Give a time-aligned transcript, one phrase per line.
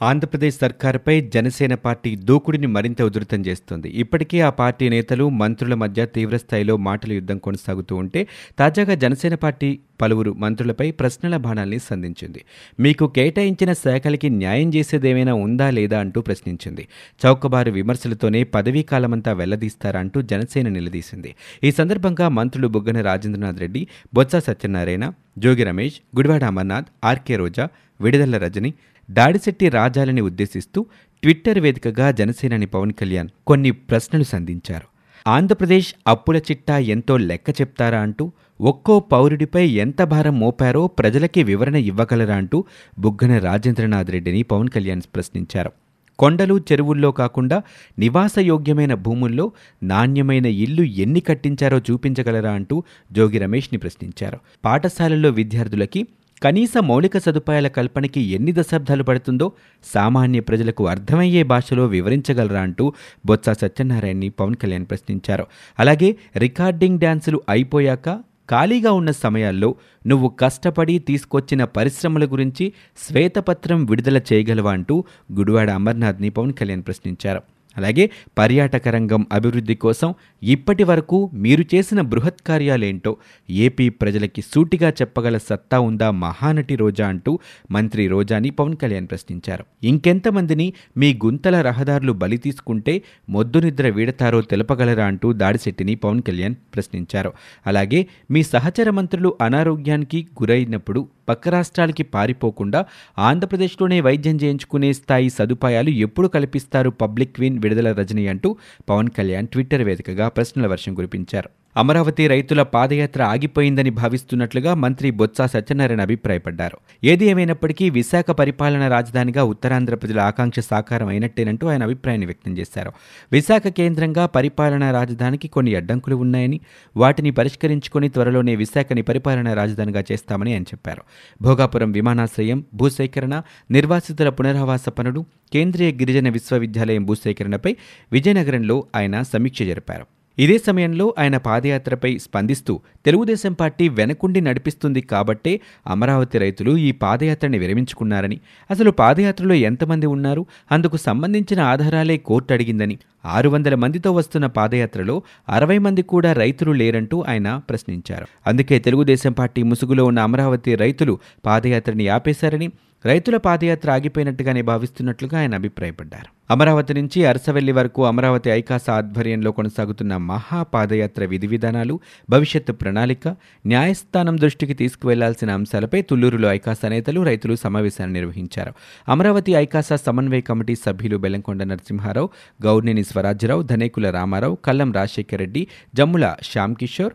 [0.00, 3.88] ఆంధ్రప్రదేశ్ సర్కారుపై జనసేన పార్టీ దూకుడిని మరింత ఉధృతం చేస్తోంది.
[3.88, 8.26] ఇప్పటికే ఆ పార్టీ నేతలు మంత్రుల మధ్య తీవ్రస్థాయిలో మాటల యుద్ధం కొనసాగుతూ ఉంటే
[8.58, 12.44] తాజాగా జనసేన పార్టీ పలువురు మంత్రులపై ప్రశ్నల బాణాల్ని సంధించింది.
[12.80, 16.88] మీకు కేటాయించిన శాఖలకి న్యాయం చేసేదేమైనా ఉందా లేదా అంటూ ప్రశ్నించింది.
[17.26, 21.34] చౌకబారు విమర్శలతోనే పదవీ కాలమంతా వెల్లదీస్తారా అంటూ జనసేన నిలదీసింది.
[21.64, 27.68] ఈ సందర్భంగా మంత్రులు బుగ్గన రాజేంద్రనాథ్ రెడ్డి బొత్స సత్యనారాయణ జోగి రమేష్ గుడివాడ అమర్నాథ్ ఆర్కే రోజా
[28.00, 28.74] విడుదల రజని
[29.10, 30.86] దాడిశెట్టి రాజాలని ఉద్దేశిస్తూ
[31.22, 34.84] ట్విట్టర్ వేదికగా జనసేనాని పవన్ కళ్యాణ్ కొన్ని ప్రశ్నలు సంధించారు.
[35.28, 42.36] ఆంధ్రప్రదేశ్ అప్పుల చిట్టా ఎంతో లెక్క చెప్తారా అంటూ ఒక్కో పౌరుడిపై ఎంత భారం మోపారో ప్రజలకి వివరణ ఇవ్వగలరా
[42.36, 42.64] అంటూ
[42.98, 45.72] బుగ్గన రాజేంద్రనాథ్ రెడ్డిని పవన్ కళ్యాణ్ ప్రశ్నించారు.
[46.18, 47.62] కొండలు చెరువుల్లో కాకుండా
[47.98, 54.38] నివాసయోగ్యమైన భూముల్లో నాణ్యమైన ఇల్లు ఎన్ని కట్టించారో చూపించగలరా అంటూ జోగి రమేష్ని ప్రశ్నించారు.
[54.64, 56.06] పాఠశాలల్లో విద్యార్థులకి
[56.44, 59.52] కనీస మౌలిక సదుపాయాల కల్పనకి ఎన్ని దశాబ్దాలు పడుతుందో
[59.94, 62.92] సామాన్య ప్రజలకు అర్థమయ్యే భాషలో వివరించగలరా అంటూ
[63.26, 65.46] బొత్స సత్యనారాయణని పవన్ కళ్యాణ్ ప్రశ్నించారు.
[65.78, 68.08] అలాగే రికార్డింగ్ డ్యాన్సులు అయిపోయాక
[68.50, 69.74] ఖాళీగా ఉన్న సమయాల్లో
[70.06, 77.42] నువ్వు కష్టపడి తీసుకొచ్చిన పరిశ్రమల గురించి శ్వేతపత్రం విడుదల చేయగలవా అంటూ గుడివాడ అమర్నాథ్ని పవన్ కళ్యాణ్ ప్రశ్నించారు.
[77.76, 83.16] అలాగే పర్యాటక రంగం అభివృద్ధి కోసం ఇప్పటి వరకు మీరు చేసిన బృహత్ కార్యాలేంటో
[83.50, 87.38] ఏపీ ప్రజలకి సూటిగా చెప్పగల సత్తా ఉందా మహానటి రోజా అంటూ
[87.70, 89.64] మంత్రి రోజాని పవన్ కళ్యాణ్ ప్రశ్నించారు.
[89.82, 97.32] ఇంకెంతమందిని మీ గుంతల రహదారులు బలి తీసుకుంటే మొద్దు నిద్ర వీడతారో తెలపగలరా అంటూ దాడిశెట్టిని పవన్ కళ్యాణ్ ప్రశ్నించారు.
[97.66, 102.86] అలాగే మీ సహచర మంత్రులు అనారోగ్యానికి గురైనప్పుడు పక్క రాష్ట్రాలకి పారిపోకుండా
[103.18, 108.56] ఆంధ్రప్రదేశ్లోనే వైద్యం చేయించుకునే స్థాయి సదుపాయాలు ఎప్పుడు కల్పిస్తారు పబ్లిక్ విన్ విడుదల రజని అంటూ
[108.88, 111.63] పవన్ కళ్యాణ్ ట్విట్టర్ వేదికగా ప్రశ్నల వర్షం కురిపించారు.
[111.76, 116.78] అమరావతి రైతుల పాదయాత్ర ఆగిపోయిందని భావిస్తున్నట్లుగా మంత్రి బొత్స సత్యనారాయణ అభిప్రాయపడ్డారు.
[117.04, 122.92] ఏది ఏమైనప్పటికీ విశాఖ పరిపాలన రాజధానిగా ఉత్తరాంధ్ర ప్రజల ఆకాంక్ష సాకారం అయినట్టేనంటూ ఆయన అభిప్రాయాన్ని వ్యక్తం చేశారు.
[123.32, 126.60] విశాఖ కేంద్రంగా పరిపాలనా రాజధానికి కొన్ని అడ్డంకులు ఉన్నాయని
[126.96, 131.02] వాటిని పరిష్కరించుకొని త్వరలోనే విశాఖని పరిపాలనా రాజధానిగా చేస్తామని ఆయన చెప్పారు.
[131.42, 137.76] భోగాపురం విమానాశ్రయం భూసేకరణ నిర్వాసితుల పునరావాస పనులు కేంద్రీయ గిరిజన విశ్వవిద్యాలయం భూసేకరణపై
[138.12, 140.06] విజయనగరంలో ఆయన సమీక్ష జరిపారు.
[140.38, 148.40] ఇదే సమయంలో ఆయన పాదయాత్రపై స్పందిస్తూ తెలుగుదేశం పార్టీ వెనకుండి నడిపిస్తుంది కాబట్టే అమరావతి రైతులు ఈ పాదయాత్రని విరమించుకున్నారని.
[148.70, 150.46] అసలు పాదయాత్రలో ఎంతమంది ఉన్నారు?
[150.72, 152.98] అందుకు సంబంధించిన ఆధారాలే కోర్టు అడిగిందని.
[153.24, 158.26] ఆరు వందల మందితో వస్తున్న పాదయాత్రలో అరవై మంది కూడా రైతులు లేరంటూ ఆయన ప్రశ్నించారు.
[158.46, 162.68] అందుకే తెలుగుదేశం పార్టీ ముసుగులో ఉన్న అమరావతి రైతులు పాదయాత్రని ఆపేశారని
[163.06, 166.28] రైతుల పాదయాత్ర ఆగిపోయినట్టుగానే భావిస్తున్నట్లుగా ఆయన అభిప్రాయపడ్డారు.
[166.50, 172.00] అమరావతి నుంచి అరసవెల్లి వరకు అమరావతి ఐకాస ఆధ్వర్యంలో కొనసాగుతున్న మహా పాదయాత్ర విధి విధానాలు
[172.30, 173.28] భవిష్యత్తు ప్రణాళిక
[173.66, 178.74] న్యాయస్థానం దృష్టికి తీసుకువెళ్ళాల్సిన అంశాలపై తుళ్ళూరులో ఐకాస నేతలు రైతులు సమావేశాన్ని నిర్వహించారు.
[179.08, 182.28] అమరావతి ఐకాస సమన్వయ కమిటీ సభ్యులు బెల్లంకొండ నరసింహారావు
[182.62, 187.12] గౌర్నేని స్వరాజ్యరావు ధనేకుల రామారావు కల్లం రాజశేఖర రెడ్డి జమ్ముల శ్యామ్ కిషోర్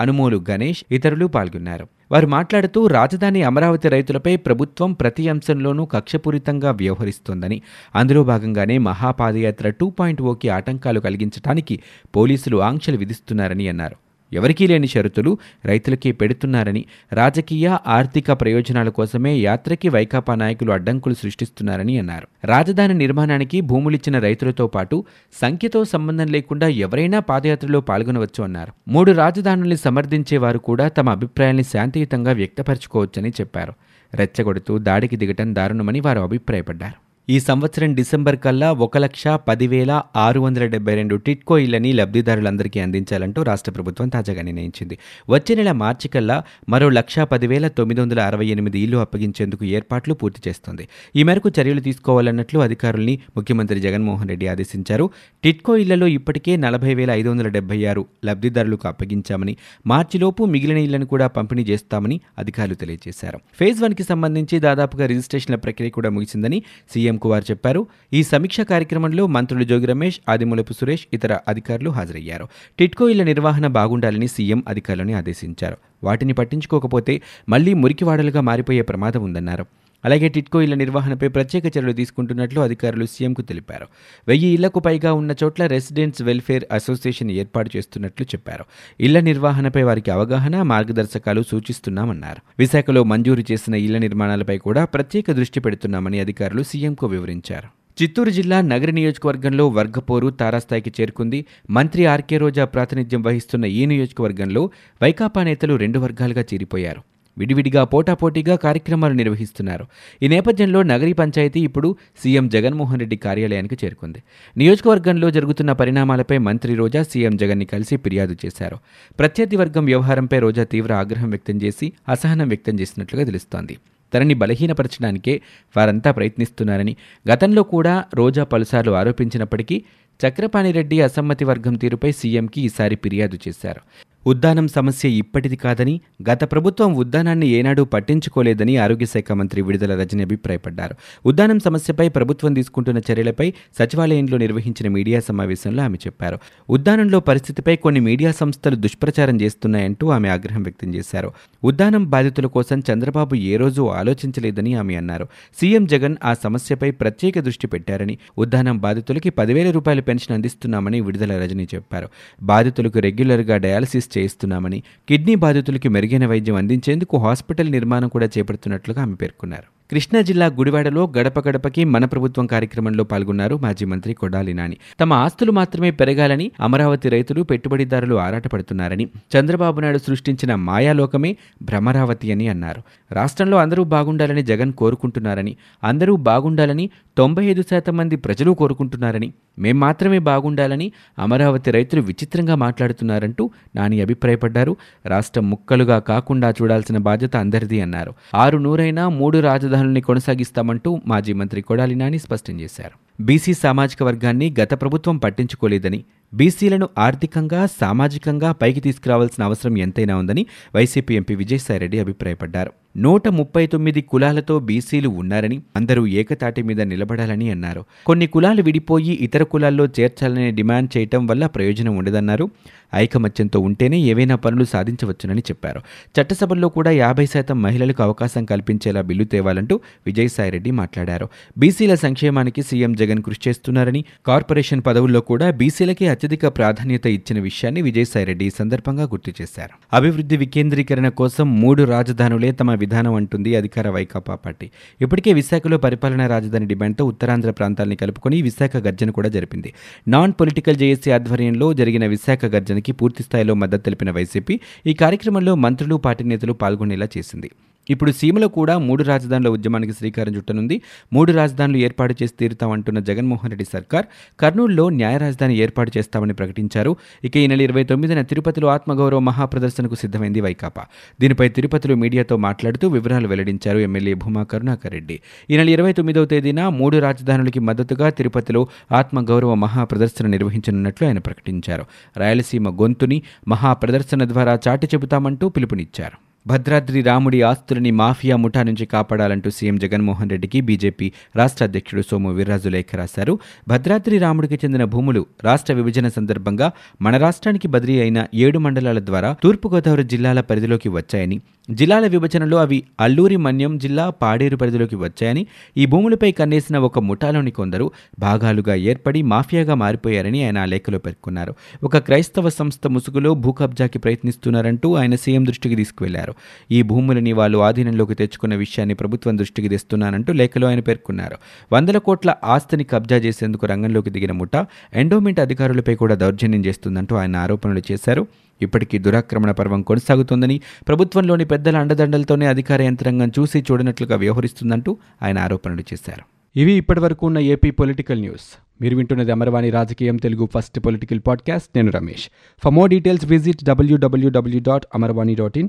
[0.00, 1.88] అనుమోలు గణేష్ ఇతరులు పాల్గొన్నారు.
[2.12, 7.62] వారు మాట్లాడుతూ రాజధాని అమరావతి రైతులపై ప్రభుత్వం ప్రతి అంశంలోనూ కక్షపూరితంగా వ్యవహరిస్తోందని.
[7.94, 11.80] అందులో భాగంగానే మహాపాదయాత్ర టూ పాయింట్ ఓకి ఆటంకాలు కలిగించడానికి
[12.16, 14.09] పోలీసులు ఆంక్షలు విధిస్తున్నారని అన్నారు.
[14.32, 22.28] ఎవరికీ లేని షరతులు రైతులకి పెడుతున్నారని రాజకీయ ఆర్థిక ప్రయోజనాల కోసమే యాత్రకి వైకాపా నాయకులు అడ్డంకులు సృష్టిస్తున్నారని అన్నారు.
[22.44, 25.04] రాజధాని నిర్మాణానికి భూములిచ్చిన రైతులతో పాటు
[25.40, 28.72] సంఖ్యతో సంబంధం లేకుండా ఎవరైనా పాదయాత్రలో పాల్గొనవచ్చు అన్నారు.
[28.88, 33.72] మూడు రాజధానుల్ని సమర్థించేవారు కూడా తమ అభిప్రాయాల్ని శాంతియుతంగా వ్యక్తపరచుకోవచ్చని చెప్పారు.
[34.14, 37.09] రెచ్చగొడుతూ దాడికి దిగటం దారుణమని వారు అభిప్రాయపడ్డారు.
[37.28, 43.40] ఈ సంవత్సరం డిసెంబర్ కల్లా ఒక లక్ష పదివేల ఆరు వందల డెబ్బై రెండు టిట్కో ఇళ్ళని లబ్ధిదారులందరికీ అందించాలంటూ
[43.42, 44.98] రాష్ట్ర ప్రభుత్వం తాజాగా నిర్ణయించింది.
[45.28, 46.36] వచ్చే నెల మార్చి కల్లా
[46.68, 50.88] మరో లక్ష పదివేల తొమ్మిది వందల అరవై ఎనిమిది ఇళ్ళు అప్పగించేందుకు ఏర్పాట్లు పూర్తి చేస్తోంది.
[51.16, 55.06] ఈ మేరకు చర్యలు తీసుకోవాలన్నట్లు అధికారుల్ని ముఖ్యమంత్రి జగన్మోహన్ రెడ్డి ఆదేశించారు.
[55.44, 59.56] టిట్కో ఇళ్ళలో ఇప్పటికే నలభై వేల ఐదు వందల డెబ్బై ఆరు లబ్ధిదారులకు అప్పగించామని
[59.86, 63.40] మార్చిలోపు మిగిలిన ఇళ్ళను కూడా పంపిణీ చేస్తామని అధికారులు తెలియజేశారు.
[63.60, 66.60] ఫేజ్ వన్కి సంబంధించి దాదాపుగా రిజిస్ట్రేషన్ల ప్రక్రియ కూడా ముగిసిందని
[66.94, 67.86] సీఎం కుమార్ చెప్పారు.
[68.12, 72.48] ఈ సమీక్ష కార్యక్రమంలో మంత్రులు జోగి రమేష్ ఆదిమూలపు సురేష్ ఇతర అధికారులు హాజరయ్యారు.
[72.78, 75.76] టిట్కో ఇళ్ళ నిర్వహణ బాగుండాలని సీఎం అధికారులను ఆదేశించారు.
[76.04, 79.66] వాటిని పట్టించుకోకపోతే మళ్ళీ మురికివాడలుగా మారిపోయే ప్రమాదం ఉందన్నారు.
[80.04, 83.86] అలాగే టిట్కో ఇళ్ళ నిర్వహణపై ప్రత్యేక చర్యలు తీసుకుంటున్నట్లు అధికారులు సీఎంకు తెలిపారు.
[84.28, 88.64] వెయ్యి ఇళ్ళకు పైగా ఉన్న చోట్ల రెసిడెంట్స్ వెల్ఫేర్ అసోసియేషన్ ఏర్పాటు చేస్తున్నట్లు చెప్పారు.
[89.00, 92.42] ఇళ్ళ నిర్వహణపై వారికి అవగాహన మార్గదర్శకాలు సూచిస్తున్నామన్నారు.
[92.58, 97.68] విశాఖలో మంజూరు చేసిన ఇళ్ళ నిర్మాణాలపై కూడా ప్రత్యేక దృష్టి పెడుతున్నామని అధికారులు సీఎంకు వివరించారు.
[98.02, 101.46] చిత్తూరు జిల్లా నగర నియోజకవర్గంలో వర్గపోరు తారాస్థాయికి చేరుకుంది.
[101.70, 104.70] మంత్రి ఆర్కే రోజా ప్రాతినిధ్యం వహిస్తున్న ఈ నియోజకవర్గంలో
[105.02, 107.02] వైకాపా నేతలు రెండు వర్గాలుగా చీరిపోయారు.
[107.40, 109.84] విడివిడిగా పోటాపోటీగా కార్యక్రమాలు నిర్వహిస్తున్నారు.
[110.22, 111.90] ఈ నేపథ్యంలో నగరీ పంచాయతీ ఇప్పుడు
[112.22, 114.22] సీఎం జగన్మోహన్ రెడ్డి కార్యాలయానికి చేరుకుంది.
[114.56, 118.78] నియోజకవర్గంలో జరుగుతున్న పరిణామాలపై మంత్రి రోజా సీఎం జగన్ని కలిసి ఫిర్యాదు చేశారు.
[119.18, 123.76] ప్రత్యర్థి వర్గం వ్యవహారంపై రోజా తీవ్ర ఆగ్రహం వ్యక్తం చేసి అసహనం వ్యక్తం చేసినట్లుగా తెలుస్తోంది.
[124.12, 125.34] తనని బలహీనపరచడానికే
[125.76, 126.94] వారంతా ప్రయత్నిస్తున్నారని
[127.26, 129.76] గతంలో కూడా రోజా పలుసార్లు ఆరోపించినప్పటికీ
[130.20, 133.82] చక్రపాణిరెడ్డి అసమ్మతి వర్గం తీరుపై సీఎంకి ఈసారి ఫిర్యాదు చేశారు.
[134.26, 136.00] ఉద్దానం సమస్య ఇప్పటిది కాదని
[136.30, 140.94] గత ప్రభుత్వం ఉద్దానాన్ని ఏనాడూ పట్టించుకోలేదని ఆరోగ్యశాఖ మంత్రి విడుదల రజని అభిప్రాయపడ్డారు.
[141.26, 146.38] ఉద్దానం సమస్యపై ప్రభుత్వం తీసుకుంటున్న చర్యలపై సచివాలయంలో నిర్వహించిన మీడియా సమావేశంలో ఆమె చెప్పారు.
[146.70, 151.32] ఉద్దానంలో పరిస్థితిపై కొన్ని మీడియా సంస్థలు దుష్ప్రచారం చేస్తున్నాయంటూ ఆమె ఆగ్రహం వ్యక్తం చేశారు.
[151.64, 155.28] ఉద్దానం బాధితుల కోసం చంద్రబాబు ఏ రోజు ఆలోచించలేదని ఆమె అన్నారు.
[155.60, 161.68] సీఎం జగన్ ఆ సమస్యపై ప్రత్యేక దృష్టి పెట్టారని ఉద్దానం బాధితులకి పదివేల రూపాయల పెన్షన్ అందిస్తున్నామని విడుదల రజని
[161.74, 162.08] చెప్పారు.
[162.42, 169.79] బాధితులకు రెగ్యులర్గా డయాలసిస్ చేయిస్తున్నామని కిడ్నీ బాధితులకి మెరుగైన వైద్యం అందించేందుకు హాస్పిటల్ నిర్మాణం కూడా చేపడుతున్నట్లుగా ఆమె పేర్కొన్నారు.
[169.90, 174.76] కృష్ణా జిల్లా గుడివాడలో గడప గడపకి మన ప్రభుత్వం కార్యక్రమంలో పాల్గొన్నారు మాజీ మంత్రి కొడాలి నాని.
[175.00, 182.82] తమ ఆస్తులు మాత్రమే పెరగాలని అమరావతి రైతులు పెట్టుబడిదారులు ఆరాటపడుతున్నారని చంద్రబాబు నాయుడు సృష్టించిన మాయాలోకమే భ్రమరావతి అని అన్నారు.
[183.14, 190.18] రాష్ట్రంలో అందరూ బాగుండాలని జగన్ కోరుకుంటున్నారని అందరూ బాగుండాలని తొంభై ఐదు శాతం మంది ప్రజలు కోరుకుంటున్నారని మేం మాత్రమే
[190.18, 194.76] బాగుండాలని అమరావతి రైతులు విచిత్రంగా మాట్లాడుతున్నారంటూ నాని అభిప్రాయపడ్డారు.
[195.06, 198.14] రాష్ట్రం ముక్కలుగా కాకుండా చూడాల్సిన బాధ్యత అందరిది అన్నారు.
[198.34, 199.38] ఆరు నూరైనా మూడు
[199.80, 202.94] అవగాహనని కొనసాగిస్తామంటూ మాజీ మంత్రి కొడాలి నాని స్పష్టం చేశారు.
[203.22, 206.04] బీసీ సామాజిక వర్గాన్ని గత ప్రభుత్వం పట్టించుకోలేదని
[206.34, 212.72] బీసీలను ఆర్థికంగా సామాజికంగా పైకి తీసుకురావాల్సిన అవసరం ఎంతైనా ఉందని వైసీపీ ఎంపీ విజయసాయిరెడ్డి అభిప్రాయపడ్డారు.
[212.96, 217.84] నూట ముప్పై తొమ్మిది కులాలతో బీసీలు ఉన్నారని అందరూ ఏకతాటి మీద నిలబడాలని అన్నారు.
[218.06, 222.50] కొన్ని కులాలు విడిపోయి ఇతర కులాల్లో చేర్చాలని డిమాండ్ చేయటం వల్ల ప్రయోజనం ఉండదన్నారు.
[222.94, 225.80] ఐకమత్యంతో ఉంటేనే ఏవైనా పనులు సాధించవచ్చునని చెప్పారు.
[226.20, 231.28] చట్టసభల్లో కూడా యాభై శాతం మహిళలకు అవకాశం కల్పించేలా బిల్లు తేవాలంటూ విజయసాయిరెడ్డి మాట్లాడారు.
[231.58, 238.44] బీసీల సంక్షేమానికి సీఎం జగన్ కృషి చేస్తున్నారని కార్పొరేషన్ పదవుల్లో కూడా బీసీలకే అత్యధిక ప్రాధాన్యత ఇచ్చిన విషయాన్ని విజయసాయిరెడ్డి
[238.44, 239.96] ఈ సందర్భంగా గుర్తు చేశారు.
[239.96, 244.66] అభివృద్ధి వికేంద్రీకరణ కోసం మూడు రాజధానులే తమ విధానం అంటుంది అధికార వైకాపా పార్టీ.
[245.00, 249.72] ఇప్పటికే విశాఖలో పరిపాలనా రాజధాని డిమాండ్తో ఉత్తరాంధ్ర ప్రాంతాల్ని కలుపుకొని విశాఖ గర్జన కూడా జరిపింది.
[250.08, 254.56] నాన్ పొలిటికల్ జేఏసీ ఆధ్వర్యంలో జరిగిన విశాఖ గర్జనకి పూర్తిస్థాయిలో మద్దతు తెలిపిన వైసీపీ
[254.86, 257.50] ఈ కార్యక్రమంలో మంత్రులు పార్టీ నేతలు పాల్గొనేలా చేసింది.
[257.90, 260.82] ఇప్పుడు సీమలో కూడా మూడు రాజధానుల ఉద్యమానికి శ్రీకారం చుట్టనుంది.
[261.12, 264.06] మూడు రాజధానులు ఏర్పాటు చేసి తీరుతామంటున్న జగన్మోహన్ రెడ్డి సర్కార్
[264.40, 266.96] కర్నూలులో న్యాయ రాజధాని ఏర్పాటు చేస్తామని ప్రకటించారు.
[267.24, 270.84] ఇక ఈ నెల ఇరవై తొమ్మిదిన తిరుపతిలో ఆత్మగౌరవ మహాప్రదర్శనకు సిద్ధమైంది వైకాపా.
[271.20, 275.20] దీనిపై తిరుపతిలో మీడియాతో మాట్లాడుతూ వివరాలు వెల్లడించారు ఎమ్మెల్యే భూమా కరుణాకర్ రెడ్డి.
[275.50, 281.84] ఈ నెల ఇరవై తొమ్మిదవ తేదీన మూడు రాజధానులకి మద్దతుగా తిరుపతిలో ఆత్మగౌరవ మహాప్రదర్శన నిర్వహించనున్నట్లు ఆయన ప్రకటించారు.
[282.16, 286.29] రాయలసీమ గొంతుని మహాప్రదర్శన ద్వారా చాటి చెబుతామంటూ పిలుపునిచ్చారు.
[286.46, 292.68] భద్రాద్రి రాముడి ఆస్తులని మాఫియా ముఠా నుంచి కాపాడాలంటూ సీఎం జగన్మోహన్ రెడ్డికి బీజేపీ రాష్ట్ర అధ్యక్షుడు సోము వీర్రాజు
[292.68, 293.38] లేఖ రాశారు.
[293.68, 296.72] భద్రాద్రి రాముడికి చెందిన భూములు రాష్ట్ర విభజన సందర్భంగా
[297.02, 301.40] మన రాష్ట్రానికి బదిలీ అయిన ఏడు మండలాల ద్వారా తూర్పుగోదావరి జిల్లాల పరిధిలోకి వచ్చాయని
[301.70, 305.46] జిల్లాల విభజనలో అవి అల్లూరి మన్యం జిల్లా పాడేరు పరిధిలోకి వచ్చాయని
[305.76, 311.54] ఈ భూములపై కన్నేసిన ఒక ముఠాలోని కొందరు భాగాలుగా ఏర్పడి మాఫియాగా మారిపోయారని ఆయన ఆ లేఖలో పేర్కొన్నారు.
[311.82, 316.29] ఒక క్రైస్తవ సంస్థ ముసుగులో భూ కబ్జాకి ప్రయత్నిస్తున్నారంటూ ఆయన సీఎం దృష్టికి తీసుకువెళ్ళారు.
[316.70, 321.36] ఈ భూములని వాళ్ళు ఆధీనంలోకి తెచ్చుకున్న విషయాన్ని ప్రభుత్వం దృష్టికి తెస్తున్నానంటూ లేఖలో ఆయన పేర్కొన్నారు.
[321.72, 327.82] వందల కోట్ల ఆస్తిని కబ్జా చేసేందుకు రంగంలోకి దిగిన ముఠా ఎండోమెంట్ అధికారులపై కూడా దౌర్జన్యం చేస్తుందంటూ ఆయన ఆరోపణలు
[327.92, 328.26] చేశారు.
[328.62, 336.40] ఇప్పటికీ దురాక్రమణ పర్వం కొనసాగుతోందని ప్రభుత్వంలోని పెద్దల అండదండలతోనే అధికార యంత్రాంగం చూసి చూడనట్లుగా వ్యవహరిస్తుందంటూ ఆయన ఆరోపణలు చేశారు.
[336.58, 338.58] ఇవి ఇప్పటివరకు ఉన్న ఏపీ పొలిటికల్ న్యూస్.
[338.80, 341.68] మీరు వింటున్నది అమరవాణి రాజకీయం తెలుగు ఫస్ట్ పొలిటికల్ పాడ్కాస్ట్.
[341.76, 342.28] నేను Ramesh.
[342.64, 345.68] For more details visit WWW dot Amarvani dot in.